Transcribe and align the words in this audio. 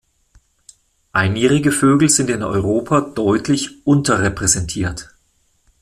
Einjährige 1.11 1.71
Vögel 1.71 2.09
sind 2.09 2.31
in 2.31 2.41
Europa 2.41 3.01
deutlich 3.01 3.85
unterrepräsentiert. 3.85 5.09